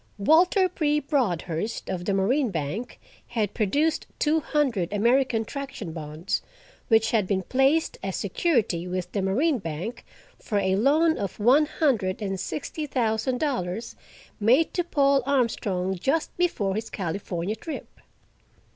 [0.17, 0.99] Walter P.
[0.99, 6.41] Broadhurst, of the Marine Bank, had produced two hundred American Traction bonds,
[6.87, 10.03] which had been placed as security with the Marine Bank
[10.39, 13.95] for a loan of one hundred and sixty thousand dollars,
[14.39, 17.99] made to Paul Armstrong, just before his California trip.